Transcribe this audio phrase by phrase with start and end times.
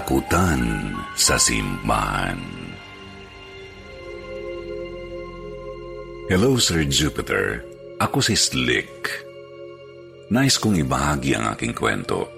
[0.00, 0.64] Takutan
[1.12, 2.40] sa Simbahan
[6.24, 7.60] Hello, Sir Jupiter.
[8.00, 9.12] Ako si Slick.
[10.32, 12.32] Nais kong ibahagi ang aking kwento.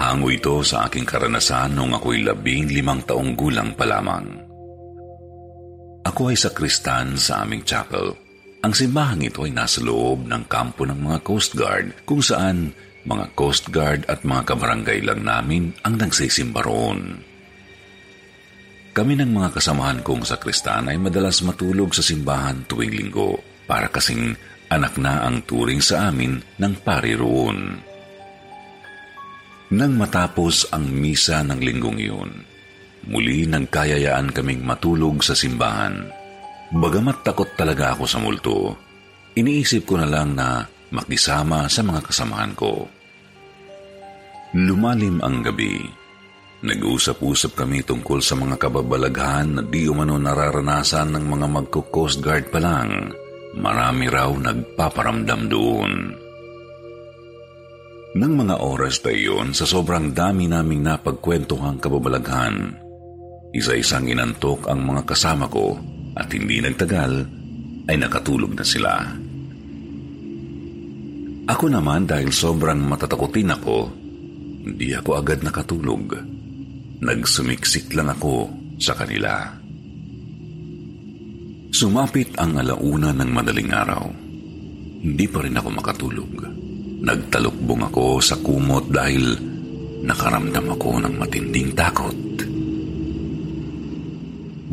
[0.00, 4.24] Hango ito sa aking karanasan nung ako'y labing limang taong gulang pa lamang.
[6.08, 8.16] Ako ay sakristan sa aming chapel.
[8.64, 12.72] Ang simbahan ito ay nasa loob ng kampo ng mga Coast Guard kung saan
[13.04, 17.20] mga Coast Guard at mga kabarangay lang namin ang nagsisimba roon.
[18.94, 23.90] Kami ng mga kasamahan kong sa kristan ay madalas matulog sa simbahan tuwing linggo para
[23.90, 24.38] kasing
[24.70, 27.58] anak na ang turing sa amin ng pari roon.
[29.74, 32.30] Nang matapos ang misa ng linggong iyon,
[33.10, 36.06] muli nagkayayaan kaming matulog sa simbahan.
[36.70, 38.78] Bagamat takot talaga ako sa multo,
[39.34, 40.62] iniisip ko na lang na
[40.94, 42.86] makisama sa mga kasamahan ko.
[44.54, 45.82] Lumalim ang gabi.
[46.62, 52.62] Nag-usap-usap kami tungkol sa mga kababalaghan na di umano nararanasan ng mga magko-coast guard pa
[52.62, 53.10] lang.
[53.58, 55.92] Marami raw nagpaparamdam doon.
[58.14, 62.78] Nang mga oras na iyon, sa sobrang dami naming napagkwentuhang kababalaghan,
[63.50, 65.74] isa-isang inantok ang mga kasama ko
[66.14, 67.26] at hindi nagtagal
[67.90, 69.02] ay nakatulog na sila.
[71.50, 74.03] Ako naman dahil sobrang matatakutin ako,
[74.64, 76.16] hindi ako agad nakatulog.
[77.04, 78.48] Nagsumiksik lang ako
[78.80, 79.52] sa kanila.
[81.68, 84.04] Sumapit ang alauna ng madaling araw.
[85.04, 86.32] Hindi pa rin ako makatulog.
[87.04, 89.36] Nagtalukbong ako sa kumot dahil
[90.08, 92.16] nakaramdam ako ng matinding takot.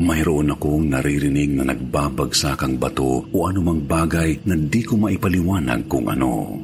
[0.01, 6.63] Mayroon akong naririnig na nagbabagsakang bato o anumang bagay na di ko maipaliwanag kung ano.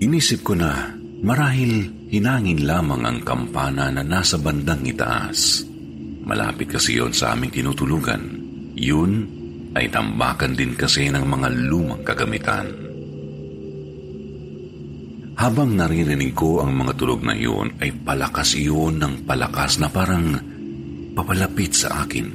[0.00, 5.68] Inisip ko na Marahil hinangin lamang ang kampana na nasa bandang itaas.
[6.24, 8.22] Malapit kasi yon sa aming tinutulugan.
[8.72, 9.12] Yun
[9.76, 12.72] ay tambakan din kasi ng mga lumang kagamitan.
[15.40, 20.36] Habang naririnig ko ang mga tulog na iyon, ay palakas iyon ng palakas na parang
[21.16, 22.28] papalapit sa akin.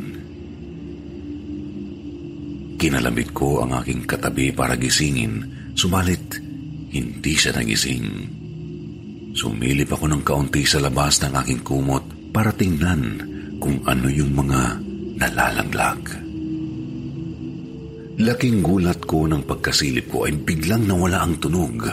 [2.81, 5.45] Kinalabit ko ang aking katabi para gisingin,
[5.77, 6.41] subalit
[6.89, 8.34] hindi siya nagising.
[9.35, 13.19] Sumilip ako ng kaunti sa labas ng aking kumot para tingnan
[13.59, 14.79] kung ano yung mga
[15.19, 16.01] nalalaglag.
[18.15, 21.83] Laking gulat ko ng pagkasilip ko ay biglang nawala ang tunog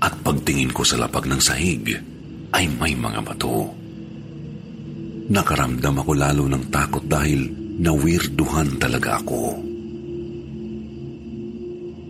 [0.00, 1.84] at pagtingin ko sa lapag ng sahig
[2.56, 3.68] ay may mga bato.
[5.28, 7.44] Nakaramdam ako lalo ng takot dahil
[7.76, 9.68] nawirduhan talaga ako.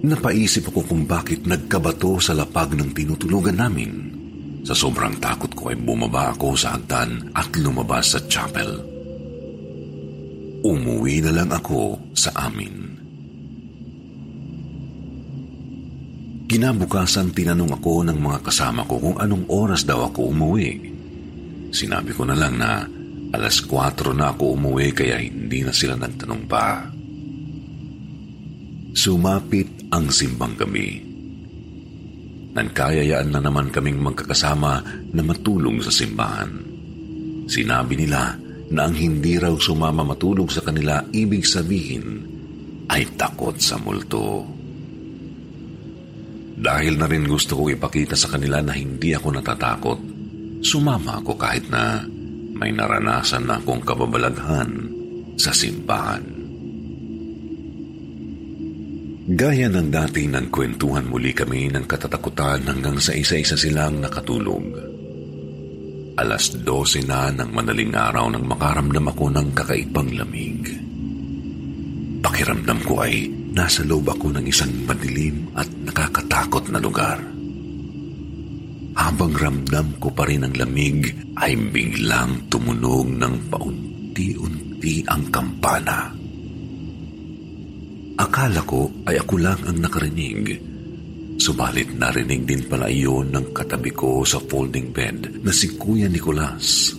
[0.06, 4.19] Napaisip ako kung bakit nagkabato sa lapag ng tinutulugan namin.
[4.60, 8.80] Sa sobrang takot ko ay bumaba ako sa hagdan at lumabas sa chapel.
[10.60, 12.92] Umuwi na lang ako sa amin.
[16.50, 20.70] Kinabukasan tinanong ako ng mga kasama ko kung anong oras daw ako umuwi.
[21.70, 22.84] Sinabi ko na lang na
[23.30, 26.90] alas 4 na ako umuwi kaya hindi na sila nagtanong pa.
[28.98, 31.09] Sumapit ang simbang gabi.
[32.50, 34.82] Nagkayayaan na naman kaming magkakasama
[35.14, 36.50] na matulong sa simbahan.
[37.46, 38.34] Sinabi nila
[38.70, 42.26] na ang hindi raw sumama matulog sa kanila ibig sabihin
[42.90, 44.42] ay takot sa multo.
[46.60, 49.98] Dahil na rin gusto kong ipakita sa kanila na hindi ako natatakot,
[50.60, 52.04] sumama ako kahit na
[52.52, 54.70] may naranasan na akong kababalaghan
[55.38, 56.39] sa simbahan.
[59.20, 64.64] Gaya ng dati nagkwentuhan muli kami ng katatakutan hanggang sa isa-isa silang nakatulog.
[66.16, 70.72] Alas 12 na ng madaling araw nang makaramdam ako ng kakaibang lamig.
[72.24, 77.20] Pakiramdam ko ay nasa loob ako ng isang madilim at nakakatakot na lugar.
[78.96, 81.08] Habang ramdam ko pa rin ang lamig,
[81.40, 86.19] ay biglang tumunog ng paunti-unti ang kampana.
[88.20, 90.70] Akala ko ay ako lang ang nakarinig,
[91.40, 96.92] Subalit narinig din pala iyon ng katabi ko sa folding bed na si Kuya Nicolas.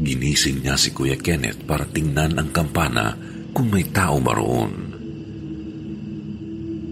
[0.00, 3.12] Ginising niya si Kuya Kenneth para tingnan ang kampana
[3.52, 4.72] kung may tao ba roon.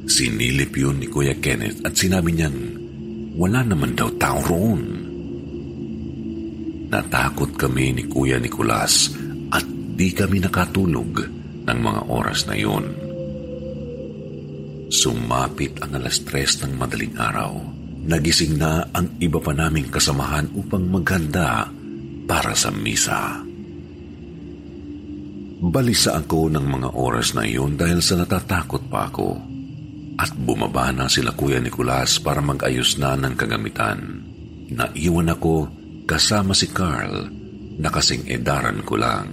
[0.05, 2.59] Sinilip yun ni Kuya Kenneth at sinabi niyang
[3.41, 4.83] wala naman daw tao roon.
[6.93, 9.09] Natakot kami ni Kuya Nicolas
[9.57, 9.65] at
[9.97, 11.13] di kami nakatulog
[11.65, 13.06] ng mga oras na yun.
[14.87, 17.59] Sumapit ang alas tres ng madaling araw.
[18.07, 21.67] Nagising na ang iba pa naming kasamahan upang maghanda
[22.31, 23.43] para sa misa.
[25.57, 29.35] Balisa ako ng mga oras na iyon dahil sa natatakot pa ako.
[30.23, 34.23] At bumaba na sila Kuya Nicolas para mag-ayos na ng kagamitan.
[34.71, 35.67] Naiwan ako
[36.07, 37.27] kasama si Carl
[37.83, 39.29] na kasing edaran ko lang.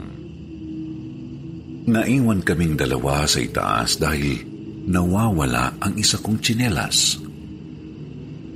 [1.83, 4.52] Naiwan kaming dalawa sa itaas dahil
[4.88, 7.19] nawawala ang isa kong tsinelas.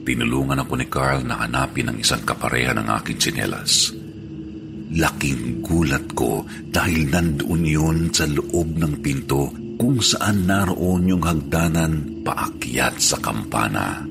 [0.07, 3.91] Tinulungan ako ni Carl na hanapin ang isang kapareha ng aking tsinelas.
[4.95, 12.23] Laking gulat ko dahil nandoon yun sa loob ng pinto kung saan naroon yung hagdanan
[12.23, 14.07] paakyat sa kampana.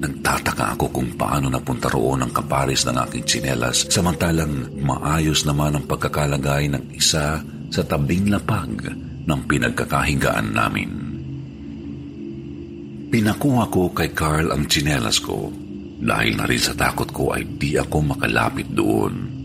[0.00, 5.84] Nagtataka ako kung paano napunta roon ang kapares ng aking tsinelas samantalang maayos naman ang
[5.84, 7.38] pagkakalagay ng isa
[7.70, 10.90] sa tabing lapag ng pinagkakahigaan namin.
[13.10, 15.50] Pinakuha ko kay Carl ang tsinelas ko
[16.00, 19.40] dahil na rin sa takot ko ay di ako makalapit doon.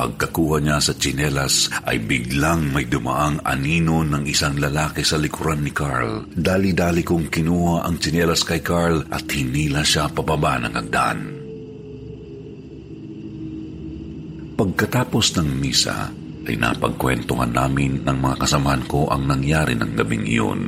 [0.00, 5.76] Pagkakuha niya sa tsinelas ay biglang may dumaang anino ng isang lalaki sa likuran ni
[5.76, 6.24] Carl.
[6.24, 11.20] Dali-dali kong kinuha ang tsinelas kay Carl at hinila siya pababa ng hagdan.
[14.56, 16.08] Pagkatapos ng misa,
[16.50, 20.60] ay napagkwentuhan namin ng mga kasamahan ko ang nangyari ng gabing iyon.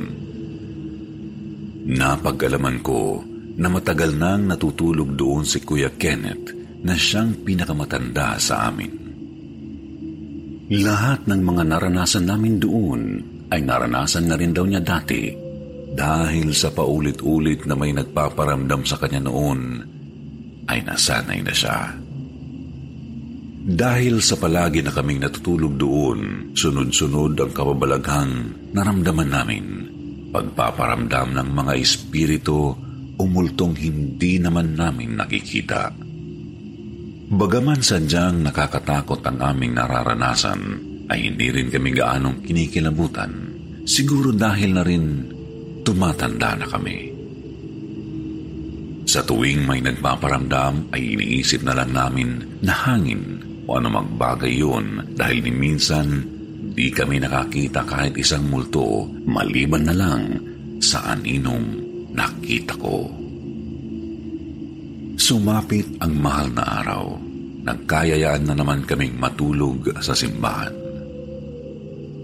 [1.83, 3.19] Napag-alaman ko
[3.59, 6.55] na matagal nang natutulog doon si Kuya Kenneth
[6.87, 9.03] na siyang pinakamatanda sa amin.
[10.71, 13.01] Lahat ng mga naranasan namin doon
[13.51, 15.35] ay naranasan na rin daw niya dati
[15.91, 19.83] dahil sa paulit-ulit na may nagpaparamdam sa kanya noon
[20.71, 21.91] ay nasanay na siya.
[23.63, 28.33] Dahil sa palagi na kaming natutulog doon, sunod-sunod ang kababalaghang
[28.75, 29.65] naramdaman namin.
[30.35, 32.75] Pagpaparamdam ng mga espiritu
[33.15, 35.95] umultong hindi naman namin nakikita.
[37.31, 40.61] Bagaman sadyang nakakatakot ang aming nararanasan,
[41.07, 43.31] ay hindi rin kami gaanong kinikilabutan.
[43.87, 45.05] Siguro dahil na rin
[45.87, 46.99] tumatanda na kami.
[49.07, 55.15] Sa tuwing may nagpaparamdam ay iniisip na lang namin na hangin o anumang bagay yun
[55.15, 56.07] dahil minsan
[56.73, 60.23] di kami nakakita kahit isang multo maliban na lang
[60.81, 61.67] sa aninong
[62.11, 63.07] nakita ko.
[65.15, 67.05] Sumapit ang mahal na araw.
[67.63, 70.75] Nagkayayaan na naman kaming matulog sa simbahan.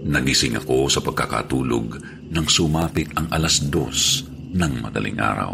[0.04, 1.96] Nagising ako sa pagkakatulog
[2.28, 5.52] nang sumapit ang alas dos ng madaling araw.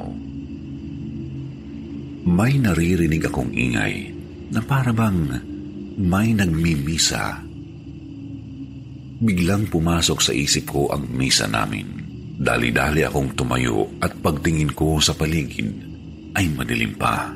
[2.27, 4.11] May naririnig akong ingay
[4.51, 5.31] na parabang
[5.97, 7.41] may nagmimisa.
[9.17, 11.89] Biglang pumasok sa isip ko ang misa namin.
[12.37, 15.73] Dali-dali akong tumayo at pagtingin ko sa paligid
[16.37, 17.33] ay madilim pa.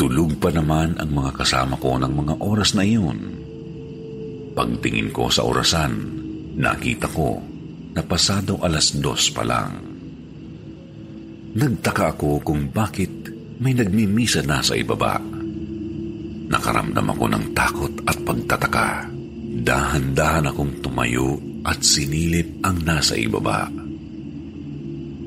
[0.00, 3.20] Tulog pa naman ang mga kasama ko ng mga oras na iyon.
[4.56, 5.92] Pagtingin ko sa orasan,
[6.56, 7.36] nakita ko
[7.92, 9.76] na pasado alas dos pa lang.
[11.52, 13.12] Nagtaka ako kung bakit
[13.60, 15.20] may nagmimisa na sa ibaba.
[16.52, 19.08] Nakaramdam ako ng takot at pagtataka.
[19.64, 23.72] Dahan-dahan akong tumayo at sinilip ang nasa ibaba.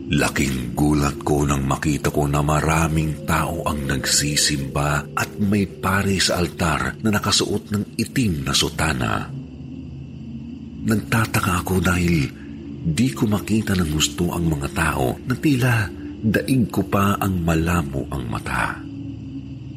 [0.05, 6.37] Laking gulat ko nang makita ko na maraming tao ang nagsisimba at may pari sa
[6.37, 9.25] altar na nakasuot ng itim na sutana.
[10.85, 12.17] Nagtataka ako dahil
[12.85, 15.89] di ko makita ng gusto ang mga tao na tila
[16.21, 18.77] daig ko pa ang malamo ang mata.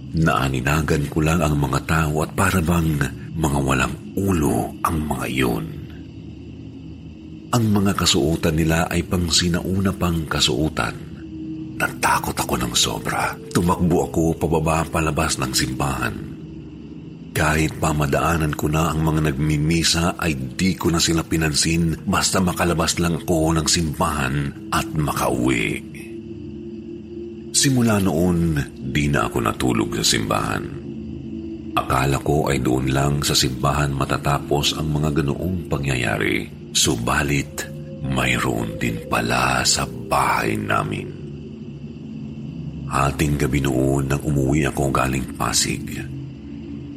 [0.08, 2.96] Naaninagan ko lang ang mga tao at parabang
[3.36, 5.66] mga walang ulo ang mga iyon.
[7.52, 10.96] Ang mga kasuotan nila ay pang sinauna pang kasuotan.
[11.76, 13.36] Natakot ako ng sobra.
[13.52, 16.16] Tumakbo ako pababa palabas ng simbahan.
[17.36, 22.98] Kahit pamadaanan ko na ang mga nagmimisa ay di ko na sila pinansin basta makalabas
[22.98, 25.97] lang ako ng simbahan at makauwi.
[27.58, 30.62] Simula noon, di na ako natulog sa simbahan.
[31.74, 36.46] Akala ko ay doon lang sa simbahan matatapos ang mga ganoong pangyayari.
[36.70, 37.66] Subalit,
[38.14, 41.10] mayroon din pala sa bahay namin.
[42.94, 45.98] Hating gabi noon nang umuwi ako galing Pasig.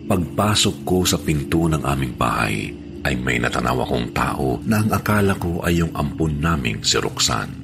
[0.05, 2.69] Pagpasok ko sa pinto ng aming bahay,
[3.01, 7.60] ay may natanaw akong tao na ang akala ko ay yung ampun naming si Roxanne.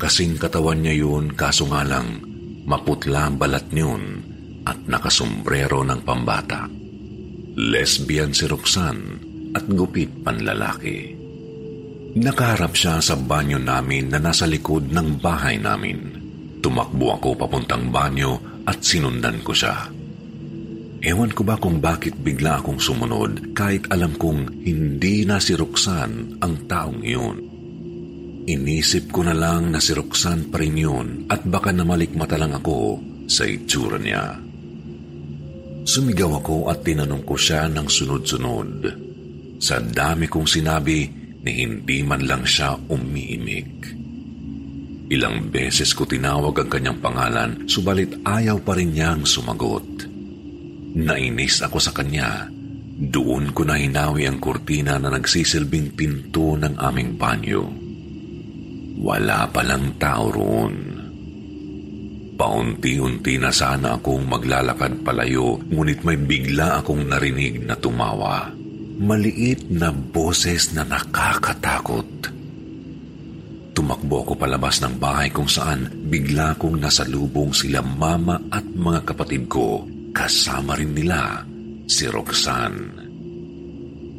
[0.00, 2.24] Kasing katawan niya yun kaso nga lang
[2.64, 4.04] maputla ang balat niyon
[4.64, 6.64] at nakasombrero ng pambata.
[7.60, 9.20] Lesbian si Roxanne
[9.52, 11.12] at gupit panlalaki.
[12.16, 16.16] Nakaharap siya sa banyo namin na nasa likod ng bahay namin.
[16.64, 19.84] Tumakbo ako papuntang banyo at sinundan ko siya.
[21.00, 26.40] Ewan ko ba kung bakit bigla akong sumunod kahit alam kong hindi na si Roxanne
[26.40, 27.49] ang taong iyon.
[28.50, 32.98] Inisip ko na lang na si Roxanne pa rin yun at baka namalikmata lang ako
[33.30, 34.42] sa itsura niya.
[35.86, 38.70] Sumigaw ako at tinanong ko siya ng sunod-sunod.
[39.62, 41.06] Sa dami kong sinabi
[41.46, 43.70] ni hindi man lang siya umiimik.
[45.14, 50.10] Ilang beses ko tinawag ang kanyang pangalan, subalit ayaw pa rin niyang sumagot.
[50.98, 52.50] Nainis ako sa kanya.
[52.98, 57.89] Doon ko na hinawi ang kurtina na nagsisilbing pinto ng aming banyo.
[59.00, 60.74] Wala palang tao roon.
[62.36, 68.48] Paunti-unti na sana akong maglalakad palayo, ngunit may bigla akong narinig na tumawa.
[69.00, 72.28] Maliit na boses na nakakatakot.
[73.72, 79.48] Tumakbo ako palabas ng bahay kung saan bigla kong nasalubong sila mama at mga kapatid
[79.48, 79.88] ko.
[80.12, 81.40] Kasama rin nila
[81.88, 83.08] si Roxanne.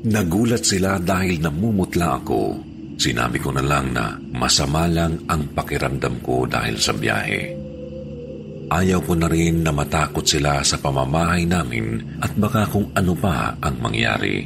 [0.02, 2.71] Nagulat sila dahil namumutla ako.
[3.02, 7.58] Sinabi ko na lang na masama lang ang pakiramdam ko dahil sa biyahe.
[8.70, 13.58] Ayaw ko na rin na matakot sila sa pamamahay namin at baka kung ano pa
[13.58, 14.46] ang mangyari.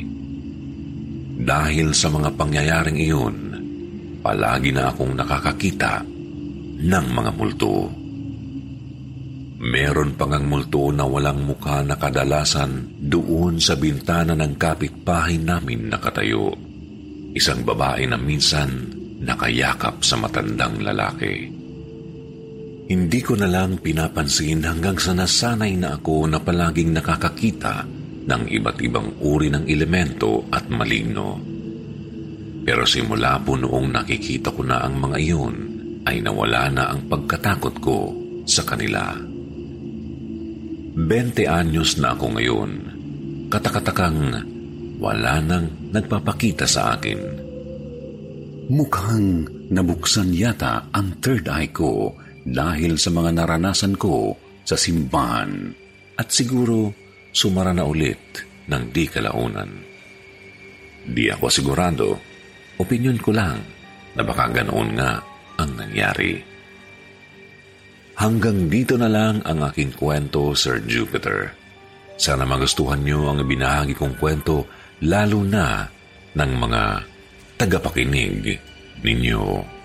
[1.36, 3.36] Dahil sa mga pangyayaring iyon,
[4.24, 6.08] palagi na akong nakakakita
[6.80, 7.92] ng mga multo.
[9.60, 15.92] Meron pang ang multo na walang mukha na kadalasan doon sa bintana ng kapitbahay namin
[15.92, 16.65] nakatayo.
[17.36, 18.72] Isang babae na minsan
[19.20, 21.52] nakayakap sa matandang lalaki.
[22.86, 27.84] Hindi ko na lang pinapansin hanggang sa nasanay na ako na palaging nakakakita
[28.24, 31.36] ng iba't ibang uri ng elemento at maligno.
[32.64, 35.56] Pero simula po noong nakikita ko na ang mga iyon,
[36.06, 38.14] ay nawala na ang pagkatakot ko
[38.48, 39.12] sa kanila.
[40.96, 41.04] 20
[41.52, 42.72] anyos na ako ngayon.
[43.52, 44.55] Katakatakang
[45.06, 47.22] wala nang nagpapakita sa akin.
[48.74, 54.34] Mukhang nabuksan yata ang third eye ko dahil sa mga naranasan ko
[54.66, 55.70] sa simbahan
[56.18, 56.90] at siguro
[57.30, 59.70] sumara na ulit ng di kalaunan.
[61.06, 62.34] Di ako sigurado
[62.76, 63.64] Opinyon ko lang
[64.20, 65.24] na baka ganoon nga
[65.56, 66.36] ang nangyari.
[68.20, 71.52] Hanggang dito na lang ang aking kwento, Sir Jupiter.
[72.16, 74.68] Sana magustuhan niyo ang binahagi kong kwento,
[75.04, 75.90] lalo na
[76.36, 76.84] ng mga
[77.60, 78.60] tagapakinig
[79.04, 79.76] ninyo.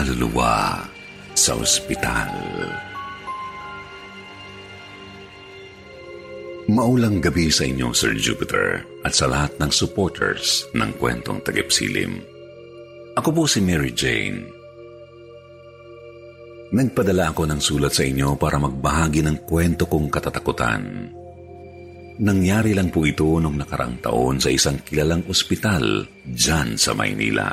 [0.00, 0.80] kaluluwa
[1.36, 2.89] sa ospital.
[6.70, 12.22] Maulang gabi sa inyo, Sir Jupiter, at sa lahat ng supporters ng kwentong tagipsilim.
[13.18, 14.46] Ako po si Mary Jane.
[16.70, 21.10] Nagpadala ako ng sulat sa inyo para magbahagi ng kwento kong katatakutan.
[22.22, 27.50] Nangyari lang po ito nung nakarang taon sa isang kilalang ospital dyan sa Maynila.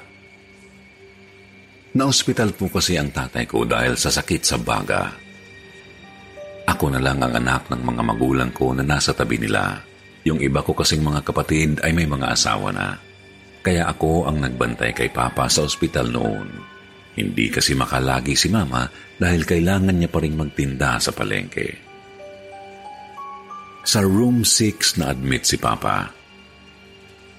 [1.98, 5.10] Na-ospital po kasi ang tatay ko dahil sa sakit sa baga.
[6.68, 9.80] Ako na lang ang anak ng mga magulang ko na nasa tabi nila.
[10.28, 13.00] Yung iba ko kasing mga kapatid ay may mga asawa na.
[13.64, 16.48] Kaya ako ang nagbantay kay Papa sa ospital noon.
[17.16, 21.68] Hindi kasi makalagi si Mama dahil kailangan niya pa rin magtinda sa palengke.
[23.88, 26.12] Sa room 6 na admit si Papa.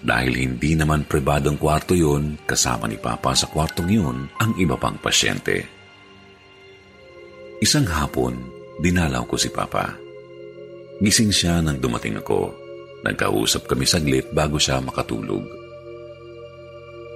[0.01, 4.97] Dahil hindi naman pribadong kwarto yun, kasama ni Papa sa kwartong yun ang iba pang
[4.97, 5.69] pasyente.
[7.61, 9.95] Isang hapon, dinalaw ko si Papa.
[10.99, 12.51] Gising siya nang dumating ako.
[13.07, 15.47] Nagkausap kami saglit bago siya makatulog.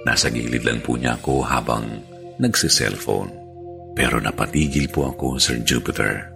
[0.03, 1.83] Nasa gilid lang po niya ako habang
[2.39, 3.31] nagsiselfone.
[3.93, 6.33] Pero napatigil po ako, Sir Jupiter.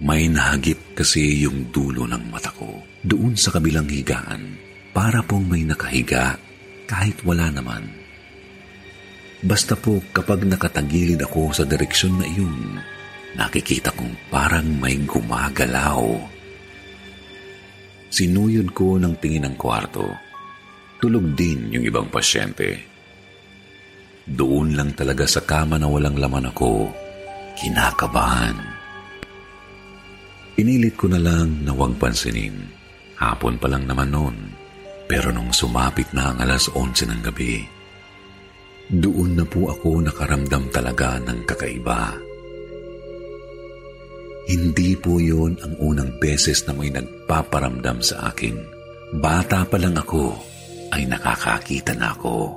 [0.00, 2.72] May nahagip kasi yung dulo ng mata ko
[3.04, 4.56] doon sa kabilang higaan
[4.96, 6.40] para pong may nakahiga
[6.88, 7.86] kahit wala naman.
[9.40, 12.80] Basta po kapag nakatagilid ako sa direksyon na iyon,
[13.38, 16.02] nakikita kong parang may gumagalaw.
[18.10, 20.10] Sinuyod ko ng tingin ng kwarto.
[20.98, 22.90] Tulog din yung ibang pasyente.
[24.26, 26.90] Doon lang talaga sa kama na walang laman ako,
[27.58, 28.58] kinakabahan.
[30.58, 32.52] Pinilit ko na lang na huwag pansinin.
[33.16, 34.36] Hapon pa lang naman noon.
[35.10, 37.64] Pero nung sumapit na ang alas 11 ng gabi,
[38.90, 42.29] doon na po ako nakaramdam talaga ng kakaiba.
[44.48, 48.56] Hindi po yun ang unang beses na may nagpaparamdam sa akin.
[49.20, 50.32] Bata pa lang ako
[50.94, 52.56] ay nakakakita na ako.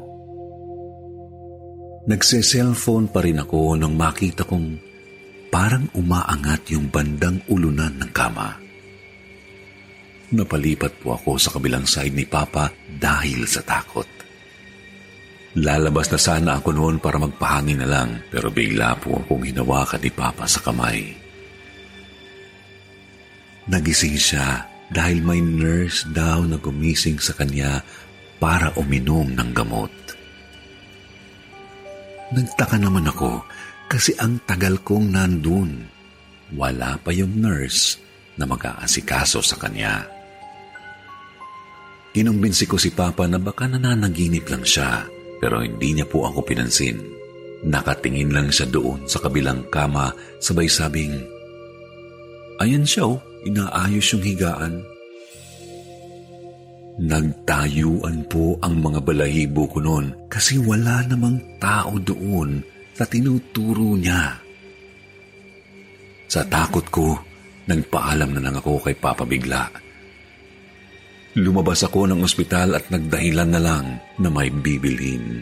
[2.03, 4.75] Nagse-cellphone pa rin ako nung makita kong
[5.47, 8.59] parang umaangat yung bandang ulunan ng kama.
[10.33, 14.07] Napalipat po ako sa kabilang side ni Papa dahil sa takot.
[15.53, 20.09] Lalabas na sana ako noon para magpahangin na lang pero bigla po akong hinawakan ni
[20.09, 21.22] Papa sa kamay.
[23.67, 27.79] Nagising siya dahil may nurse daw na gumising sa kanya
[28.37, 29.93] para uminom ng gamot.
[32.33, 33.45] Nagtaka naman ako
[33.87, 35.87] kasi ang tagal kong nandun.
[36.53, 37.97] Wala pa yung nurse
[38.35, 40.05] na mag-aasikaso sa kanya.
[42.13, 45.07] Kinumbinsi ko si Papa na baka nananaginip lang siya
[45.41, 46.99] pero hindi niya po ako pinansin.
[47.63, 50.11] Nakatingin lang siya doon sa kabilang kama
[50.43, 51.15] sabay sabing,
[52.61, 54.73] Ayan siya oh, inaayos yung higaan.
[57.03, 62.61] Nagtayuan po ang mga balahibo ko noon kasi wala namang tao doon
[62.93, 64.37] sa tinuturo niya.
[66.29, 67.17] Sa takot ko,
[67.65, 69.83] nagpaalam na lang ako kay Papa Bigla
[71.33, 73.85] Lumabas ako ng ospital at nagdahilan na lang
[74.21, 75.41] na may bibilhin.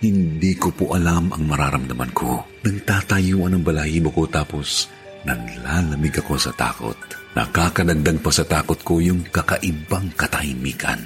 [0.00, 2.48] Hindi ko po alam ang mararamdaman ko.
[2.64, 4.88] Nagtatayuan ang balahibo ko tapos
[5.28, 6.96] nanlalamig ako sa takot.
[7.36, 11.00] Nakakadagdag pa sa takot ko yung kakaibang katahimikan.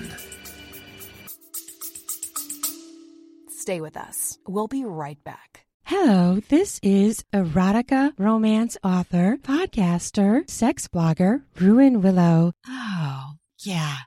[3.50, 4.38] Stay with us.
[4.46, 5.66] We'll be right back.
[5.82, 12.54] Hello, this is erotica romance author, podcaster, sex blogger, Ruin Willow.
[12.66, 14.06] Oh, yeah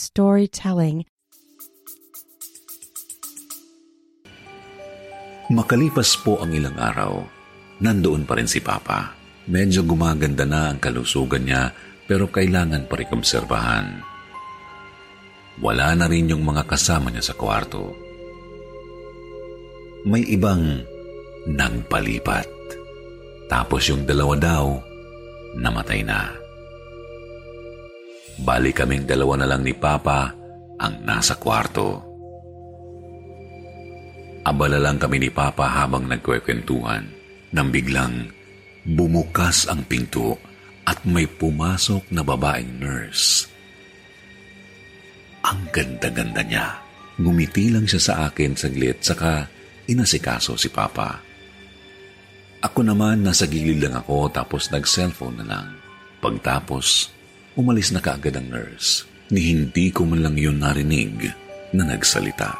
[0.01, 1.05] storytelling.
[5.53, 7.21] Makalipas po ang ilang araw,
[7.77, 9.13] nandoon pa rin si Papa.
[9.45, 11.69] Medyo gumaganda na ang kalusugan niya
[12.09, 13.87] pero kailangan pa rin obserbahan.
[15.61, 17.93] Wala na rin yung mga kasama niya sa kwarto.
[20.07, 20.81] May ibang
[21.45, 22.49] nagpalipat.
[23.51, 24.65] Tapos yung dalawa daw,
[25.59, 26.40] namatay na.
[28.39, 30.31] Bali kaming dalawa na lang ni Papa
[30.79, 31.99] ang nasa kwarto.
[34.41, 37.05] Abala lang kami ni Papa habang nagkwekwentuhan
[37.53, 38.31] nang biglang
[38.87, 40.39] bumukas ang pinto
[40.87, 43.45] at may pumasok na babaeng nurse.
[45.45, 46.67] Ang ganda-ganda niya.
[47.21, 49.45] Ngumiti lang siya sa akin saglit saka
[49.85, 51.21] inasikaso si Papa.
[52.61, 55.67] Ako naman nasa gilid lang ako tapos nag-cellphone na lang.
[56.21, 57.09] Pagtapos,
[57.55, 59.07] umalis na kaagad ang nurse.
[59.31, 61.31] Ni hindi ko man lang yun narinig
[61.71, 62.59] na nagsalita.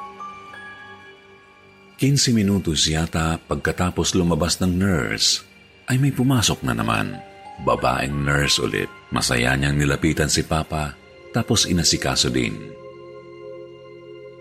[2.00, 5.46] 15 minutos yata pagkatapos lumabas ng nurse,
[5.86, 7.14] ay may pumasok na naman.
[7.62, 8.90] Babaeng nurse ulit.
[9.14, 10.98] Masaya niyang nilapitan si Papa,
[11.30, 12.58] tapos inasikaso din.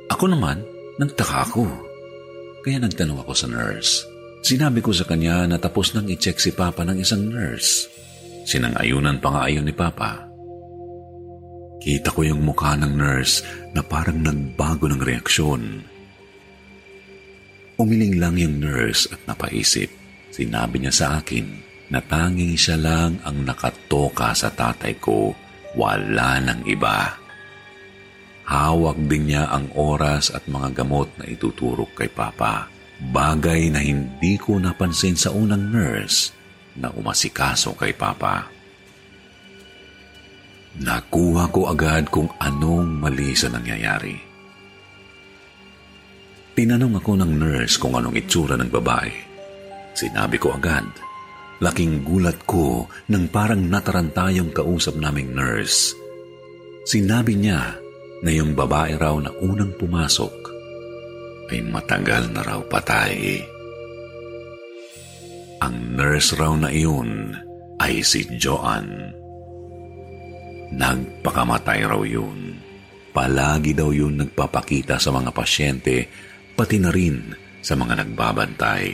[0.08, 0.64] Ako naman,
[0.96, 1.68] nagtaka ako.
[2.64, 4.08] Kaya nagtanong ako sa nurse.
[4.40, 7.92] Sinabi ko sa kanya na tapos nang i-check si Papa ng isang nurse.
[8.48, 10.29] Sinangayunan pa nga ayon ni Papa.
[11.80, 13.40] Kita ko yung mukha ng nurse
[13.72, 15.80] na parang nagbago ng reaksyon.
[17.80, 19.88] Umiling lang yung nurse at napaisip.
[20.28, 21.48] Sinabi niya sa akin
[21.88, 25.32] na tanging siya lang ang nakatoka sa tatay ko.
[25.72, 27.16] Wala nang iba.
[28.44, 32.68] Hawak din niya ang oras at mga gamot na ituturok kay Papa.
[33.00, 36.36] Bagay na hindi ko napansin sa unang nurse
[36.76, 38.59] na umasikaso kay Papa.
[40.80, 44.16] Nakuha ko agad kung anong mali sa nangyayari.
[46.56, 49.12] Tinanong ako ng nurse kung anong itsura ng babae.
[49.92, 50.88] Sinabi ko agad.
[51.60, 55.92] Laking gulat ko nang parang nataranta yung kausap naming nurse.
[56.88, 57.76] Sinabi niya
[58.24, 60.32] na yung babae raw na unang pumasok
[61.52, 63.44] ay matagal na raw patay.
[65.60, 67.36] Ang nurse raw na iyon
[67.76, 69.19] ay si Joan.
[70.70, 72.54] Nagpakamatay raw yun.
[73.10, 76.06] Palagi daw yun nagpapakita sa mga pasyente,
[76.54, 78.84] pati na rin sa mga nagbabantay.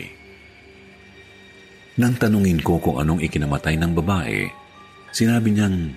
[2.01, 4.49] Nang tanungin ko kung anong ikinamatay ng babae,
[5.13, 5.97] sinabi niyang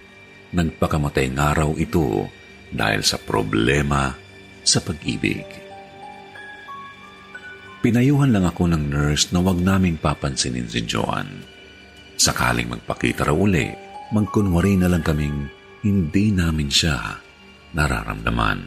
[0.51, 2.27] nagpakamatay nga raw ito
[2.71, 4.15] dahil sa problema
[4.63, 5.47] sa pag-ibig.
[7.79, 11.47] Pinayuhan lang ako ng nurse na wag naming papansinin si Joan.
[12.19, 13.71] Sakaling magpakita raw uli,
[14.11, 15.47] magkunwari na lang kaming
[15.83, 17.19] hindi namin siya
[17.73, 18.59] nararamdaman.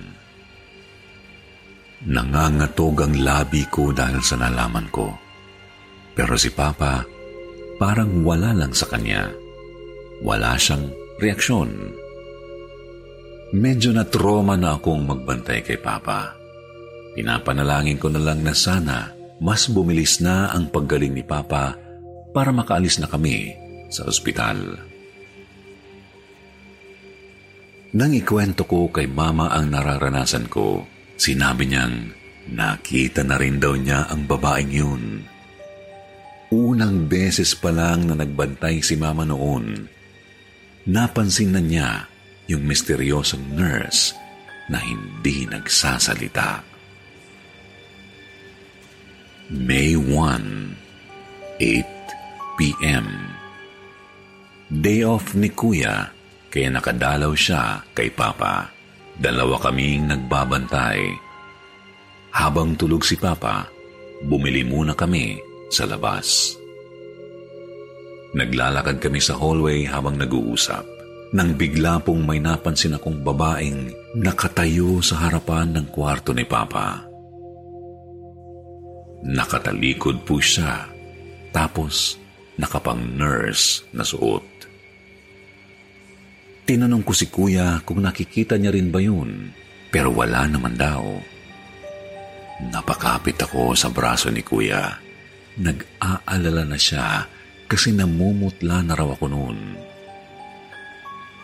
[2.03, 5.14] Nangangatog ang labi ko dahil sa nalaman ko.
[6.12, 7.07] Pero si Papa,
[7.79, 9.31] parang wala lang sa kanya.
[10.22, 10.90] Wala siyang
[11.22, 11.70] reaksyon.
[13.55, 16.35] Medyo na trauma na akong magbantay kay Papa.
[17.14, 21.75] Pinapanalangin ko na lang na sana mas bumilis na ang paggaling ni Papa
[22.31, 23.53] para makaalis na kami
[23.90, 24.92] sa ospital.
[27.93, 30.89] Nang ikwento ko kay Mama ang nararanasan ko,
[31.21, 32.09] sinabi niyang
[32.57, 35.05] nakita na rin daw niya ang babaeng yun.
[36.53, 39.89] Unang beses pa lang na nagbantay si Mama noon,
[40.89, 42.09] napansin na niya
[42.49, 44.17] yung misteryosong nurse
[44.73, 46.65] na hindi nagsasalita.
[49.53, 53.37] May 1, 8 p.m.
[54.73, 56.22] Day off ni Kuya,
[56.53, 58.69] kaya nakadalaw siya kay Papa.
[59.17, 61.01] Dalawa kaming nagbabantay.
[62.37, 63.65] Habang tulog si Papa,
[64.21, 65.41] bumili muna kami
[65.73, 66.57] sa labas.
[68.37, 70.85] Naglalakad kami sa hallway habang nag-uusap.
[71.33, 73.88] Nang bigla pong may napansin akong babaeng
[74.21, 77.01] nakatayo sa harapan ng kwarto ni Papa.
[79.25, 80.93] Nakatalikod po siya,
[81.57, 82.21] tapos
[82.61, 84.52] nakapang nurse na suot.
[86.73, 89.53] Tinanong ko si kuya kung nakikita niya rin ba yun,
[89.93, 91.05] pero wala naman daw.
[92.73, 94.89] Napakapit ako sa braso ni kuya.
[95.61, 97.29] Nag-aalala na siya
[97.69, 99.59] kasi namumutla na raw ako noon.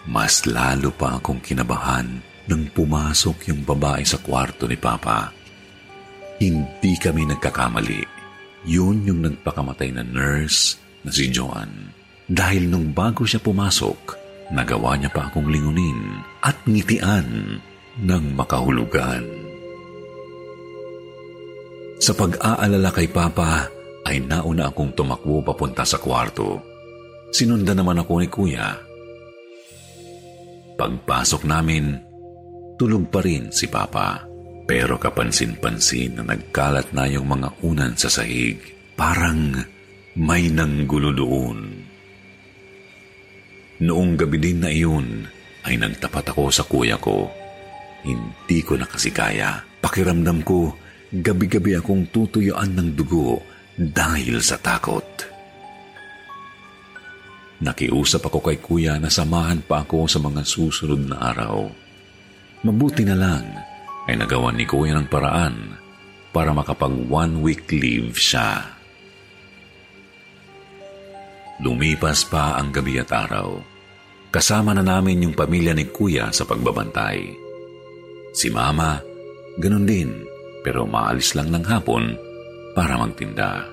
[0.08, 2.08] Mas lalo pa akong kinabahan
[2.48, 5.28] nang pumasok yung babae sa kwarto ni Papa.
[6.40, 8.00] Hindi kami nagkakamali.
[8.64, 11.92] Yun yung nagpakamatay na nurse na si Joan.
[12.24, 14.17] Dahil nung bago siya pumasok,
[14.52, 17.60] nagawa niya pa akong lingunin at ngitian
[17.98, 19.24] ng makahulugan.
[21.98, 23.66] Sa pag-aalala kay Papa,
[24.06, 26.62] ay nauna akong tumakbo papunta sa kwarto.
[27.28, 28.68] Sinundan naman ako ni Kuya.
[30.78, 31.98] Pagpasok namin,
[32.78, 34.24] tulog pa rin si Papa.
[34.68, 38.60] Pero kapansin-pansin na nagkalat na yung mga unan sa sahig.
[38.94, 39.56] Parang
[40.16, 41.87] may nanggulo doon.
[43.78, 45.26] Noong gabi din na iyon,
[45.62, 47.30] ay nagtapat ako sa kuya ko.
[48.02, 49.62] Hindi ko na kasi kaya.
[49.78, 50.74] Pakiramdam ko,
[51.14, 53.42] gabi-gabi akong tutuyuan ng dugo
[53.78, 55.06] dahil sa takot.
[57.58, 61.66] Nakiusap ako kay kuya na samahan pa ako sa mga susunod na araw.
[62.62, 63.46] Mabuti na lang
[64.06, 65.74] ay nagawa ni Kuya ng paraan
[66.30, 68.77] para makapag one week leave siya.
[71.58, 73.58] Lumipas pa ang gabi at araw.
[74.30, 77.34] Kasama na namin yung pamilya ni Kuya sa pagbabantay.
[78.30, 79.00] Si Mama,
[79.58, 80.22] ganun din,
[80.62, 82.14] pero maalis lang ng hapon
[82.76, 83.66] para magtinda.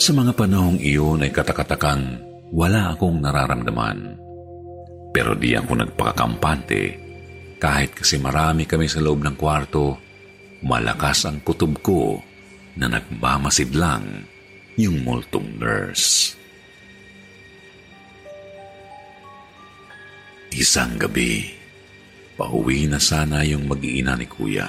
[0.00, 2.22] Sa mga panahong iyon ay katakatakang
[2.54, 4.16] wala akong nararamdaman.
[5.12, 7.02] Pero di ako nagpakakampante
[7.62, 9.94] kahit kasi marami kami sa loob ng kwarto,
[10.66, 12.18] malakas ang kutob ko
[12.74, 14.26] na nagmamasid lang
[14.80, 16.36] yung multong nurse.
[20.52, 21.48] Isang gabi,
[22.36, 24.68] pauwi na sana yung mag-iina ni Kuya.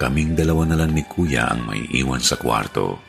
[0.00, 3.00] Kaming dalawa na lang ni Kuya ang may iwan sa kwarto.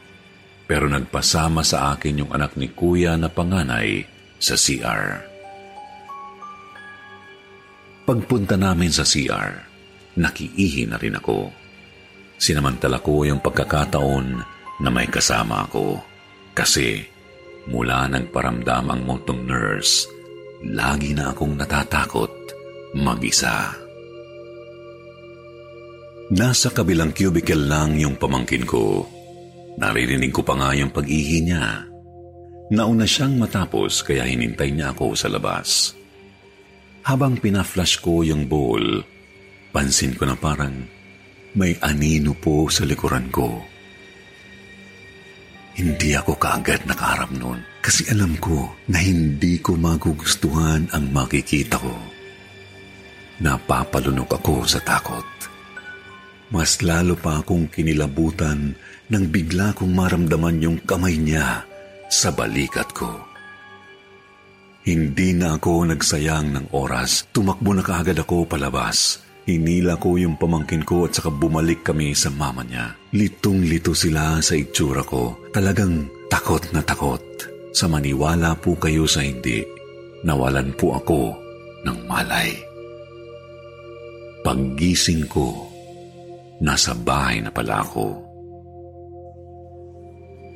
[0.65, 4.03] Pero nagpasama sa akin yung anak ni Kuya na panganay
[4.35, 5.23] sa CR.
[8.05, 9.51] Pagpunta namin sa CR,
[10.19, 11.49] nakiihi na rin ako.
[12.35, 15.99] Sinamantala ko yung pagkakataon na may kasama ako.
[16.55, 17.03] Kasi
[17.67, 20.07] mula nagparamdam ang motong nurse,
[20.63, 22.31] lagi na akong natatakot
[22.95, 23.75] mag-isa.
[26.33, 29.05] Nasa kabilang cubicle lang yung pamangkin ko.
[29.77, 31.85] Naririnig ko pa nga yung pag-ihi niya.
[32.73, 35.93] Nauna siyang matapos kaya hinintay niya ako sa labas.
[37.05, 39.05] Habang pina-flash ko yung bowl,
[39.69, 40.73] pansin ko na parang
[41.53, 43.74] may anino po sa likuran ko.
[45.75, 51.91] Hindi ako kaagad nakaharap noon kasi alam ko na hindi ko magugustuhan ang makikita ko.
[53.43, 55.27] Napapalunok ako sa takot.
[56.55, 58.71] Mas lalo pa akong kinilabutan
[59.11, 61.67] nang bigla kong maramdaman yung kamay niya
[62.07, 63.11] sa balikat ko.
[64.87, 67.27] Hindi na ako nagsayang ng oras.
[67.33, 69.24] Tumakbo na kaagad ako palabas.
[69.45, 72.97] Hinila ko yung pamangkin ko at saka bumalik kami sa mama niya.
[73.13, 75.37] Litong-lito sila sa itsura ko.
[75.53, 77.21] Talagang takot na takot.
[77.69, 79.61] Sa maniwala po kayo sa hindi,
[80.25, 81.37] nawalan po ako
[81.85, 82.57] ng malay.
[84.41, 85.69] Paggising ko,
[86.65, 88.25] nasa bahay na pala ako.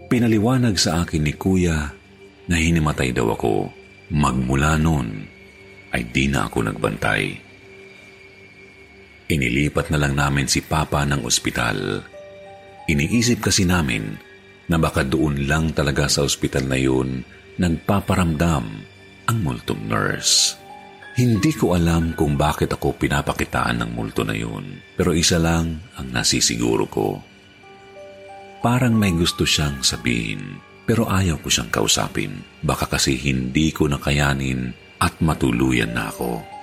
[0.09, 1.93] Pinaliwanag sa akin ni kuya
[2.49, 3.69] na hinimatay daw ako.
[4.09, 5.29] Magmula noon
[5.93, 7.48] ay di na ako nagbantay.
[9.29, 12.01] Inilipat na lang namin si Papa ng ospital.
[12.89, 14.17] Iniisip kasi namin
[14.65, 17.21] na baka doon lang talaga sa ospital na yun
[17.61, 18.65] nagpaparamdam
[19.29, 20.57] ang multong nurse.
[21.13, 26.07] Hindi ko alam kung bakit ako pinapakitaan ng multo na yun, pero isa lang ang
[26.09, 27.19] nasisiguro ko.
[28.63, 32.39] Parang may gusto siyang sabihin, pero ayaw ko siyang kausapin.
[32.63, 36.58] Baka kasi hindi ko nakayanin at matuluyan na ako.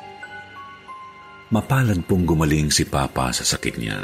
[1.46, 4.00] Mapalad pong gumaling si Papa sa sakit niya.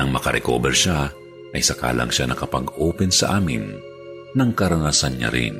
[0.00, 1.12] Nang makarecover siya,
[1.52, 3.76] ay sakalang siya nakapag-open sa amin
[4.32, 5.56] ng karanasan niya rin.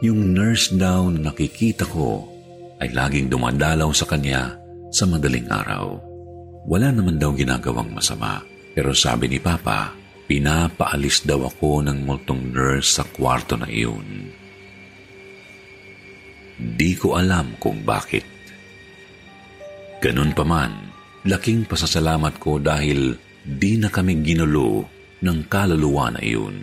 [0.00, 2.24] Yung nurse daw na nakikita ko
[2.80, 4.56] ay laging dumadalaw sa kanya
[4.88, 6.00] sa madaling araw.
[6.64, 8.40] Wala naman daw ginagawang masama.
[8.76, 9.96] Pero sabi ni Papa,
[10.28, 14.28] pinapaalis daw ako ng multong nurse sa kwarto na iyon.
[16.56, 18.24] Di ko alam kung bakit.
[20.00, 20.72] Ganun pa man,
[21.28, 23.12] laking pasasalamat ko dahil
[23.44, 24.88] di na kami ginulo
[25.20, 26.56] ng kaluluwa na iyon.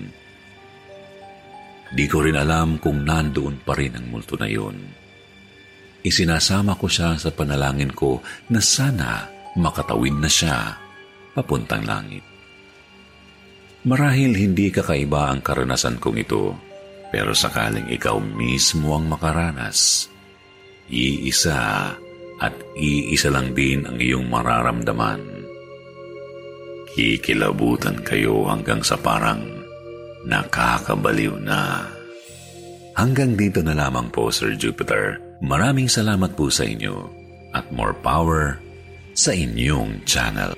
[1.93, 4.77] Di ko rin alam kung nandoon pa rin ang multo na iyon.
[6.03, 10.73] Isinasama ko siya sa panalangin ko na sana makatawid na siya
[11.37, 12.25] papuntang langit.
[13.83, 16.55] Marahil hindi kakaiba ang karanasan kong ito,
[17.13, 20.09] pero sakaling ikaw mismo ang makaranas,
[20.89, 21.93] iisa
[22.41, 25.21] at iisa lang din ang iyong mararamdaman.
[26.97, 29.45] Kikilabutan kayo hanggang sa parang
[30.25, 31.85] nakakabaliw na.
[32.97, 35.21] Hanggang dito na lamang po, Sir Jupiter.
[35.45, 37.09] Maraming salamat po sa inyo
[37.53, 38.57] at more power
[39.13, 40.57] sa inyong channel.